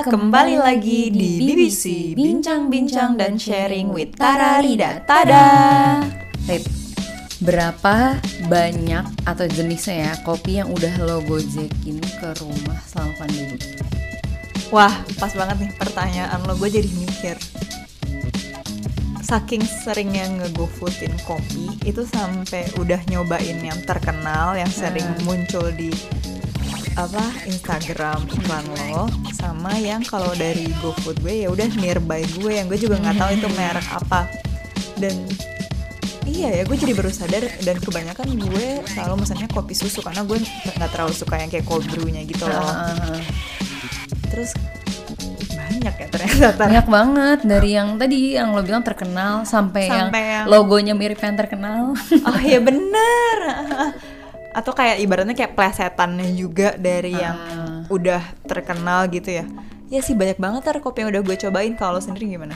[0.00, 6.00] kita kembali lagi di BBC Bincang-bincang dan sharing with Tara Rida Tada
[6.48, 6.64] Rit,
[7.44, 8.16] berapa
[8.48, 13.60] banyak atau jenisnya ya kopi yang udah lo gojekin ke rumah selama pandemi?
[14.72, 17.36] Wah pas banget nih pertanyaan lo, gue jadi mikir
[19.20, 25.22] Saking seringnya ngegofoodin kopi Itu sampai udah nyobain yang terkenal Yang sering Hmm.
[25.28, 25.92] muncul di
[27.00, 32.66] apa Instagram iklan lo sama yang kalau dari GoFood gue ya udah nearby gue yang
[32.66, 34.20] gue juga nggak tahu itu merek apa.
[34.94, 35.24] Dan
[36.24, 40.38] iya ya gue jadi baru sadar dan kebanyakan gue selalu misalnya kopi susu karena gue
[40.70, 42.60] nggak terlalu suka yang kayak cold brew-nya gitu loh.
[42.60, 43.16] Ah,
[44.28, 44.52] terus
[45.50, 46.60] banyak ya ternyata.
[46.60, 51.16] Banyak banget dari yang tadi yang lo bilang terkenal sampai, yang, Sampai yang- logonya mirip
[51.16, 51.96] yang terkenal.
[51.96, 53.36] oh iya bener
[54.50, 57.80] atau kayak ibaratnya kayak plesetannya juga dari yang Ah.
[57.86, 59.44] udah terkenal gitu ya.
[59.86, 61.74] Ya sih banyak banget tar kopi yang udah gue cobain.
[61.74, 62.54] Kalau lo sendiri gimana?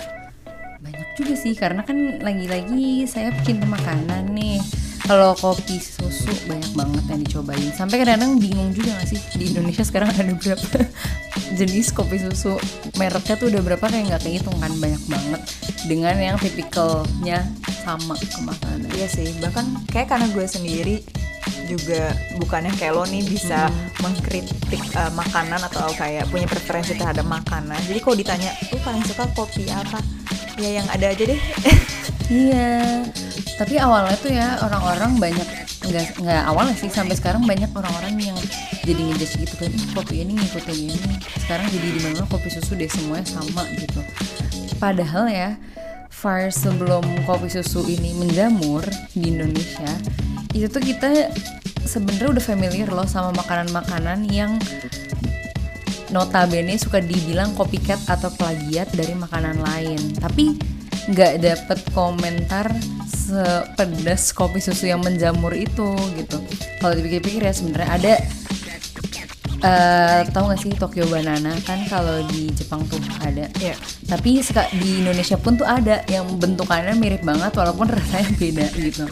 [0.79, 4.63] Banyak juga sih karena kan lagi-lagi saya bikin makanan nih.
[5.05, 7.69] Kalau kopi susu banyak banget yang dicobain.
[7.73, 9.21] Sampai kadang-kadang bingung juga gak sih?
[9.37, 10.79] Di Indonesia sekarang ada berapa
[11.61, 12.57] jenis kopi susu?
[12.97, 14.73] Mereknya tuh udah berapa kayak nggak kehitung kan?
[14.81, 15.41] Banyak banget.
[15.85, 17.45] Dengan yang tipikalnya
[17.85, 20.97] sama ke makanan Iya sih, bahkan kayak karena gue sendiri
[21.67, 23.69] juga bukannya kayak lo nih bisa
[24.01, 27.79] mengkritik uh, makanan atau kayak punya preferensi terhadap makanan.
[27.89, 29.99] Jadi kalau ditanya, lu paling suka kopi apa?
[30.61, 31.41] Ya yang ada aja deh.
[32.25, 33.05] Iya,
[33.61, 35.45] tapi awalnya tuh ya orang-orang banyak
[35.85, 38.39] nggak nggak awalnya sih sampai sekarang banyak orang-orang yang
[38.89, 41.15] jadi ngejudge gitu kan "Ih, kopi ini ngikutin ini
[41.45, 44.01] sekarang jadi di mana kopi susu deh semuanya sama gitu
[44.81, 45.61] padahal ya
[46.09, 48.81] far sebelum kopi susu ini menjamur
[49.13, 49.93] di Indonesia
[50.55, 51.35] itu tuh kita
[51.83, 54.57] sebenarnya udah familiar loh sama makanan-makanan yang
[56.15, 59.99] notabene suka dibilang copycat atau plagiat dari makanan lain.
[60.15, 60.55] Tapi
[61.11, 62.71] nggak dapet komentar
[63.11, 66.39] sepedas kopi susu yang menjamur itu gitu.
[66.79, 68.15] Kalau dipikir-pikir ya sebenarnya ada
[69.65, 71.57] eh tahu nggak sih Tokyo Banana?
[71.65, 73.49] Kan kalau di Jepang tuh ada.
[73.57, 73.77] Iya.
[74.05, 74.37] tapi
[74.77, 79.05] di Indonesia pun tuh ada yang bentukannya mirip banget walaupun rasanya beda gitu.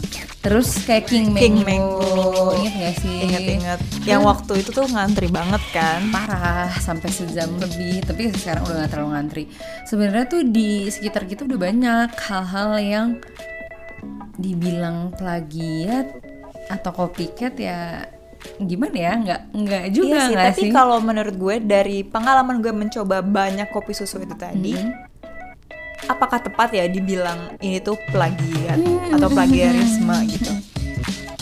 [0.43, 2.53] Terus kayak King Mango, King Mango.
[2.61, 3.17] inget gak sih?
[3.25, 3.79] Ingat-ingat.
[4.05, 5.99] Yang waktu itu tuh ngantri banget kan.
[6.13, 8.05] parah sampai sejam lebih.
[8.05, 9.43] Tapi sekarang udah gak terlalu ngantri.
[9.89, 13.07] Sebenarnya tuh di sekitar kita udah banyak hal-hal yang
[14.37, 16.11] dibilang plagiat
[16.67, 18.03] atau copycat ya
[18.59, 22.59] gimana ya nggak nggak juga iya sih, nggak tapi sih kalau menurut gue dari pengalaman
[22.59, 24.91] gue mencoba banyak kopi susu itu tadi, Mhm.
[26.05, 29.13] apakah tepat ya dibilang ini tuh plagiat Hmm.
[29.13, 30.51] atau plagiarisme gitu?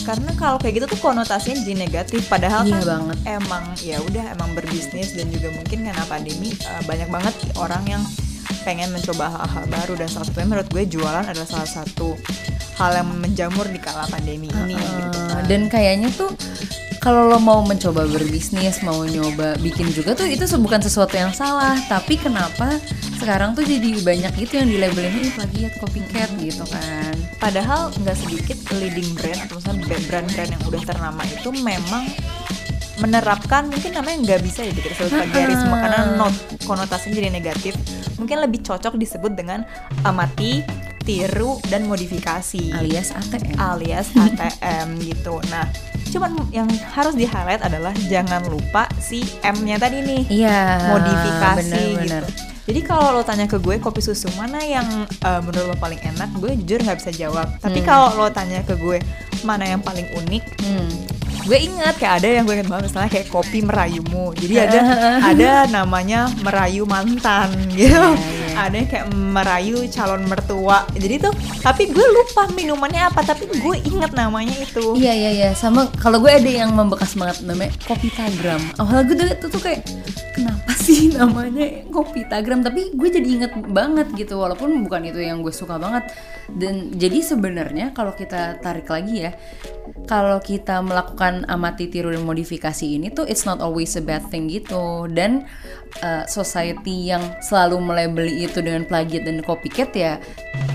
[0.02, 2.26] Karena kalau kayak gitu tuh konotasinya jadi negatif.
[2.26, 3.18] Padahal Iya kan banget.
[3.32, 8.04] emang ya udah emang berbisnis dan juga mungkin karena pandemi eh, banyak banget orang yang
[8.62, 12.18] pengen mencoba hal-hal baru dan salah satunya menurut gue jualan adalah salah satu
[12.76, 15.44] hal yang menjamur di kala pandemi ini gitu Uh, kan.
[15.46, 16.34] dan kayaknya tuh
[17.02, 21.74] kalau lo mau mencoba berbisnis mau nyoba bikin juga tuh itu bukan sesuatu yang salah.
[21.90, 22.78] Tapi kenapa
[23.18, 27.18] sekarang tuh jadi banyak itu yang di labelin ini plagiat copycat gitu kan.
[27.42, 32.06] Padahal nggak sedikit leading brand atau misalnya brand-brand yang udah ternama itu memang
[33.02, 36.36] menerapkan mungkin namanya nggak bisa ya dikira sebagai plagiarisme karena not
[36.70, 37.74] konotasinya jadi negatif.
[38.22, 39.66] Mungkin lebih cocok disebut dengan
[40.06, 40.62] amati
[41.02, 42.78] tiru dan modifikasi.
[42.78, 45.42] Alias ATM alias ATM gitu.
[45.50, 45.66] Nah
[46.12, 52.24] cuman yang harus di highlight adalah jangan lupa si M-nya tadi nih iya modifikasi bener-bener.
[52.24, 52.50] gitu.
[52.62, 54.86] Jadi kalau lo tanya ke gue kopi susu mana yang
[55.20, 57.50] uh, menurut lo paling enak, gue jujur nggak bisa jawab.
[57.58, 57.88] Tapi Hmm.
[57.90, 59.02] kalau lo tanya ke gue
[59.42, 60.88] mana yang paling unik, Hmm.
[61.42, 64.32] gue ingat kayak ada yang gue ingat banget misalnya kayak kopi merayumu.
[64.36, 64.80] Jadi ada
[65.34, 67.98] ada namanya merayu mantan gitu.
[67.98, 68.41] Iya, iya.
[68.56, 70.88] Ada yang kayak merayu calon mertua.
[70.96, 74.96] Jadi tuh tapi gue lupa minumannya apa, tapi gue ingat namanya itu.
[74.98, 78.62] Iya iya iya sama kalau gue ada yang membekas banget namanya kopi tagram.
[78.80, 79.82] Awalnya gue tuh, tuh kayak
[80.36, 85.44] kenapa sih namanya kopi tagram tapi gue jadi inget banget gitu walaupun bukan itu yang
[85.46, 86.09] gue suka banget
[86.56, 89.32] dan jadi sebenarnya kalau kita tarik lagi ya
[90.05, 94.52] kalau kita melakukan amati tiru dan modifikasi ini tuh it's not always a bad thing
[94.52, 95.47] gitu dan
[96.03, 100.20] uh, society yang selalu melabeli itu dengan plagiat dan copycat ya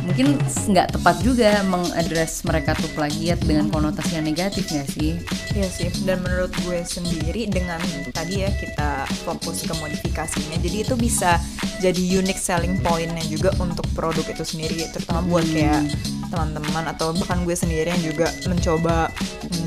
[0.07, 0.39] mungkin
[0.71, 5.19] nggak tepat juga mengadres mereka tuh plagiat dengan konotasi yang negatif nggak sih?
[5.53, 7.83] Iya sih, dan menurut gue sendiri dengan
[8.15, 11.43] tadi ya kita fokus ke modifikasinya, jadi itu bisa
[11.83, 15.91] jadi unique selling pointnya juga untuk produk itu sendiri, terutama buat kayak
[16.37, 19.09] teman-teman atau bahkan gue sendiri yang juga mencoba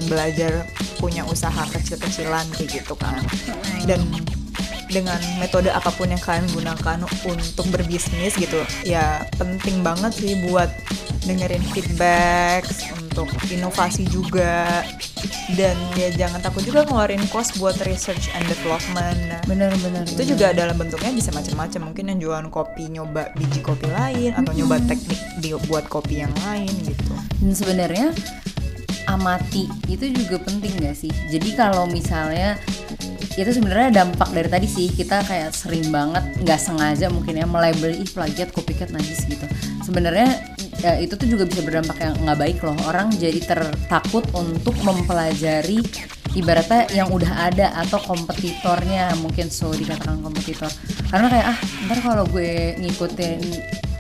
[0.06, 0.70] belajar
[1.02, 3.18] punya usaha kecil-kecilan kayak gitu kan.
[3.90, 4.06] Dan
[4.90, 10.66] dengan metode apa pun yang kalian gunakan untuk berbisnis gitu ya penting banget sih buat
[11.30, 12.66] dengerin feedback
[13.26, 14.84] untuk inovasi juga.
[15.58, 19.18] Dan ya jangan takut juga ngeluarin cost buat research and development.
[19.28, 21.92] Nah, benar-benar itu juga dalam bentuknya bisa macam-macam.
[21.92, 25.20] Mungkin yang jualan kopi nyoba biji kopi lain atau nyoba teknik
[25.68, 27.14] buat kopi yang lain gitu.
[27.44, 28.08] Dan sebenarnya
[29.10, 31.12] amati itu juga penting gak sih?
[31.34, 32.56] Jadi kalau misalnya
[33.40, 34.92] itu sebenarnya dampak dari tadi sih.
[34.92, 39.48] Kita kayak sering banget nggak sengaja mungkin ya melabel ih plagiat copycat najis gitu.
[39.88, 42.76] Sebenarnya ya, itu tuh juga bisa berdampak yang nggak baik loh.
[42.88, 45.84] Orang jadi tertakut untuk mempelajari
[46.38, 50.70] ibaratnya yang udah ada atau kompetitornya mungkin so dikatakan kompetitor.
[51.10, 51.60] Karena kayak ah
[51.90, 53.40] ntar kalau gue ngikutin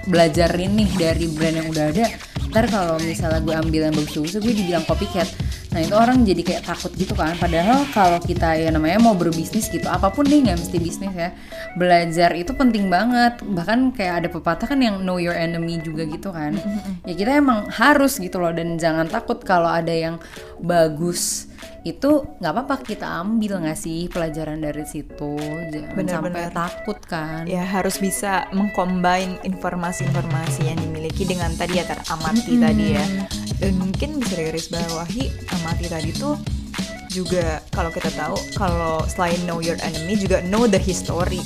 [0.10, 2.06] belajar ini dari brand yang udah ada
[2.50, 5.30] ntar kalau misalnya gue ambil yang bagus-bagus gue dibilang copycat
[5.70, 7.38] Nah itu orang jadi kayak takut gitu kan.
[7.38, 11.30] Padahal kalau kita ya namanya mau berbisnis gitu, apa pun nih nggak mesti bisnis ya.
[11.78, 13.42] Belajar itu penting banget.
[13.46, 16.58] Bahkan kayak ada pepatah kan yang know your enemy juga gitu kan.
[17.06, 20.16] ya kita emang harus gitu loh dan jangan takut kalau ada yang
[20.62, 21.50] bagus
[21.88, 25.40] itu nggak apa-apa kita ambil nggak sih pelajaran dari situ
[25.72, 26.52] jangan Bener, sampai bener.
[26.52, 33.06] takut kan ya harus bisa mengcombine informasi-informasi yang dimiliki dengan tadi ya teramati tadi ya
[33.60, 35.30] dan mungkin bisa digaris bawahi
[35.60, 36.40] amati tadi tuh
[37.10, 41.42] juga kalau kita tahu kalau selain know your enemy juga know the history.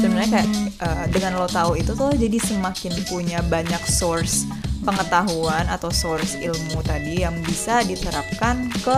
[0.00, 0.48] Sebenarnya kayak
[0.84, 4.44] uh, dengan lo tahu itu tuh jadi semakin punya banyak source
[4.84, 8.96] pengetahuan atau source ilmu tadi yang bisa diterapkan ke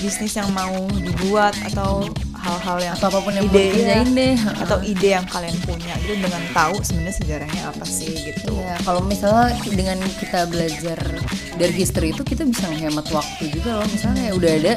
[0.00, 2.06] bisnis yang mau dibuat atau
[2.40, 6.16] hal-hal yang atau apa pun yang ide dikerjain deh atau ide yang kalian punya gitu
[6.16, 8.52] dengan tahu sebenarnya sejarahnya apa sih gitu.
[8.56, 10.98] Iya, kalau misalnya dengan kita belajar
[11.60, 13.88] dari history itu kita bisa menghemat waktu juga loh.
[13.92, 14.74] Misalnya ya udah ada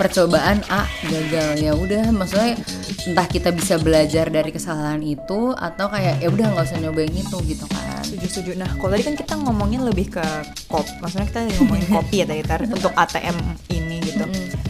[0.00, 2.56] percobaan A gagal ya udah maksudnya
[3.06, 7.36] entah kita bisa belajar dari kesalahan itu atau kayak ya udah nggak usah nyobain itu
[7.44, 8.00] gitu kan.
[8.06, 8.50] Setuju setuju.
[8.62, 10.24] Nah kalau tadi kan kita ngomongin lebih ke
[10.70, 13.36] kop, maksudnya kita ngomongin kopi ya tadi tar untuk ATM
[13.68, 13.81] ini.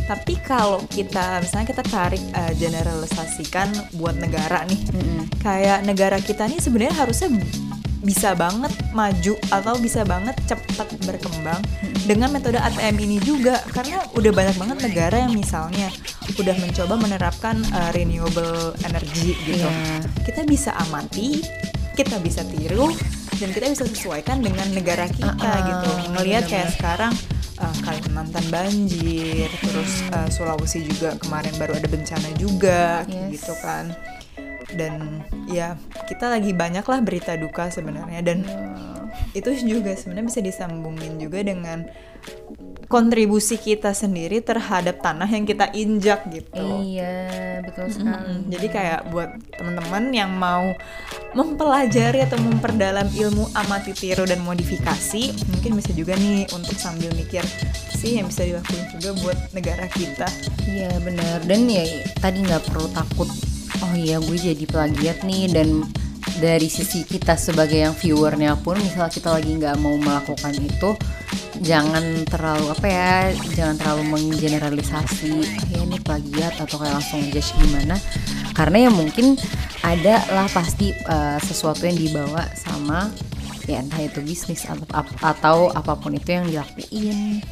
[0.09, 4.81] Tapi kalau kita misalnya kita tarik uh, generalisasikan buat negara nih,
[5.41, 7.29] kayak negara kita nih sebenarnya harusnya
[8.03, 11.63] bisa banget maju atau bisa banget cepat berkembang
[12.03, 15.87] dengan metode ATM ini juga karena udah banyak banget negara yang misalnya
[16.35, 19.63] udah mencoba menerapkan uh, renewable energy gitu.
[19.63, 20.03] Iya.
[20.27, 21.47] Kita bisa amati,
[21.95, 22.91] kita bisa tiru
[23.39, 25.91] dan kita bisa sesuaikan dengan negara kita Uh-uh, gitu.
[26.19, 27.15] Ngelihat kayak sekarang
[27.63, 33.39] uh, Kalimantan banjir, terus uh, Sulawesi juga kemarin baru ada bencana juga Yes.
[33.39, 33.95] gitu kan.
[34.73, 35.77] Dan ya
[36.09, 38.43] kita lagi banyak lah berita duka sebenarnya dan
[39.37, 41.85] itu juga sebenarnya bisa disambungin juga dengan
[42.89, 46.85] kontribusi kita sendiri terhadap tanah yang kita injak gitu.
[46.85, 48.33] Iya, betul sekali.
[48.37, 50.77] Mm, Jadi kayak buat teman-teman yang mau
[51.33, 57.45] mempelajari atau memperdalam ilmu amati tiru dan modifikasi, mungkin bisa juga nih untuk sambil mikir
[57.97, 60.29] sih yang bisa dilakuin juga buat negara kita.
[60.69, 61.41] Iya benar.
[61.47, 61.85] Dan ya
[62.21, 63.29] tadi nggak perlu takut
[63.83, 65.49] oh iya gue jadi plagiat nih.
[65.49, 65.87] Dan
[66.43, 70.97] dari sisi kita sebagai yang viewernya pun misal kita lagi nggak mau melakukan itu
[71.63, 73.15] jangan terlalu apa ya
[73.55, 77.95] jangan terlalu menggeneralisasi "Ah, ya ini plagiat atau kayak langsung judge gimana.
[78.53, 79.39] Karena ya mungkin
[79.83, 83.11] ada lah pasti uh, sesuatu yang dibawa sama
[83.67, 84.87] ya entah itu bisnis atau,
[85.23, 87.43] atau apa pun itu yang dilakuin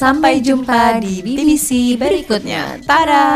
[0.00, 2.80] Sampai jumpa di BBC berikutnya.
[2.88, 3.28] Tada!